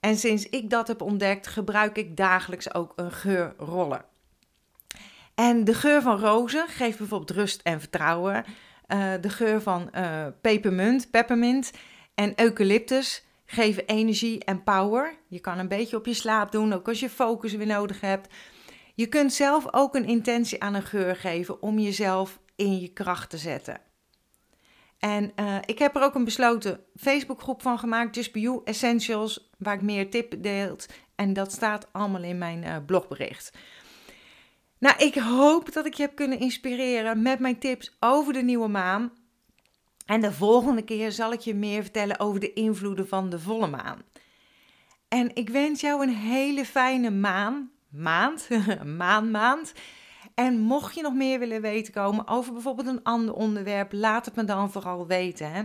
En 0.00 0.16
sinds 0.16 0.48
ik 0.48 0.70
dat 0.70 0.88
heb 0.88 1.02
ontdekt, 1.02 1.46
gebruik 1.46 1.96
ik 1.96 2.16
dagelijks 2.16 2.74
ook 2.74 2.92
een 2.96 3.12
geurroller. 3.12 4.04
En 5.34 5.64
de 5.64 5.74
geur 5.74 6.02
van 6.02 6.18
rozen 6.18 6.68
geeft 6.68 6.98
bijvoorbeeld 6.98 7.30
rust 7.30 7.60
en 7.62 7.80
vertrouwen. 7.80 8.44
Uh, 8.88 9.12
de 9.20 9.28
geur 9.28 9.62
van 9.62 9.90
uh, 9.94 10.26
pepermunt, 10.40 11.10
peppermint 11.10 11.70
en 12.14 12.40
eucalyptus 12.40 13.24
geven 13.46 13.86
energie 13.86 14.44
en 14.44 14.62
power. 14.62 15.16
Je 15.28 15.40
kan 15.40 15.58
een 15.58 15.68
beetje 15.68 15.96
op 15.96 16.06
je 16.06 16.14
slaap 16.14 16.52
doen, 16.52 16.72
ook 16.72 16.88
als 16.88 17.00
je 17.00 17.10
focus 17.10 17.54
weer 17.54 17.66
nodig 17.66 18.00
hebt. 18.00 18.34
Je 18.94 19.06
kunt 19.06 19.32
zelf 19.32 19.74
ook 19.74 19.94
een 19.94 20.04
intentie 20.04 20.62
aan 20.62 20.74
een 20.74 20.82
geur 20.82 21.16
geven 21.16 21.62
om 21.62 21.78
jezelf 21.78 22.38
in 22.56 22.80
je 22.80 22.88
kracht 22.88 23.30
te 23.30 23.38
zetten. 23.38 23.89
En 25.00 25.32
uh, 25.36 25.56
ik 25.64 25.78
heb 25.78 25.96
er 25.96 26.02
ook 26.02 26.14
een 26.14 26.24
besloten 26.24 26.80
Facebookgroep 26.96 27.62
van 27.62 27.78
gemaakt, 27.78 28.14
Just 28.14 28.32
Be 28.32 28.40
You 28.40 28.60
Essentials, 28.64 29.50
waar 29.58 29.74
ik 29.74 29.82
meer 29.82 30.10
tips 30.10 30.36
deelt. 30.38 30.86
En 31.14 31.32
dat 31.32 31.52
staat 31.52 31.86
allemaal 31.92 32.22
in 32.22 32.38
mijn 32.38 32.62
uh, 32.62 32.76
blogbericht. 32.86 33.52
Nou, 34.78 34.96
ik 34.98 35.14
hoop 35.14 35.72
dat 35.72 35.86
ik 35.86 35.94
je 35.94 36.02
heb 36.02 36.14
kunnen 36.14 36.38
inspireren 36.38 37.22
met 37.22 37.38
mijn 37.38 37.58
tips 37.58 37.96
over 38.00 38.32
de 38.32 38.42
nieuwe 38.42 38.68
maan. 38.68 39.12
En 40.06 40.20
de 40.20 40.32
volgende 40.32 40.82
keer 40.82 41.12
zal 41.12 41.32
ik 41.32 41.40
je 41.40 41.54
meer 41.54 41.82
vertellen 41.82 42.20
over 42.20 42.40
de 42.40 42.52
invloeden 42.52 43.08
van 43.08 43.30
de 43.30 43.38
volle 43.38 43.66
maan. 43.66 44.02
En 45.08 45.34
ik 45.34 45.48
wens 45.48 45.80
jou 45.80 46.02
een 46.02 46.14
hele 46.14 46.64
fijne 46.64 47.10
maan, 47.10 47.70
maand, 47.88 48.48
maan, 48.98 49.30
maand. 49.30 49.72
En 50.34 50.58
mocht 50.58 50.94
je 50.94 51.02
nog 51.02 51.14
meer 51.14 51.38
willen 51.38 51.60
weten 51.60 51.92
komen 51.92 52.28
over 52.28 52.52
bijvoorbeeld 52.52 52.86
een 52.86 53.02
ander 53.02 53.34
onderwerp, 53.34 53.92
laat 53.92 54.24
het 54.24 54.36
me 54.36 54.44
dan 54.44 54.70
vooral 54.70 55.06
weten. 55.06 55.52
Hè? 55.52 55.62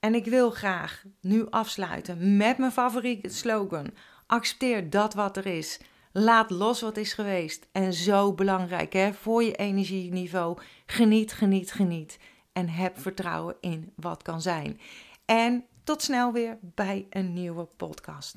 En 0.00 0.14
ik 0.14 0.24
wil 0.24 0.50
graag 0.50 1.04
nu 1.20 1.46
afsluiten 1.50 2.36
met 2.36 2.58
mijn 2.58 2.72
favoriete 2.72 3.28
slogan: 3.28 3.90
accepteer 4.26 4.90
dat 4.90 5.14
wat 5.14 5.36
er 5.36 5.46
is. 5.46 5.80
Laat 6.12 6.50
los 6.50 6.80
wat 6.80 6.96
is 6.96 7.12
geweest. 7.12 7.68
En 7.72 7.92
zo 7.92 8.32
belangrijk 8.32 8.92
hè, 8.92 9.12
voor 9.12 9.42
je 9.42 9.54
energieniveau. 9.54 10.58
Geniet, 10.86 11.32
geniet, 11.32 11.72
geniet. 11.72 12.18
En 12.52 12.68
heb 12.68 13.00
vertrouwen 13.00 13.56
in 13.60 13.92
wat 13.96 14.22
kan 14.22 14.40
zijn. 14.40 14.80
En 15.24 15.64
tot 15.84 16.02
snel 16.02 16.32
weer 16.32 16.58
bij 16.60 17.06
een 17.10 17.32
nieuwe 17.32 17.68
podcast. 17.76 18.36